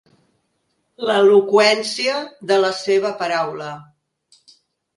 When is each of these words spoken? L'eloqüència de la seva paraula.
L'eloqüència 1.09 2.17
de 2.53 2.59
la 2.65 2.73
seva 2.81 3.15
paraula. 3.23 3.71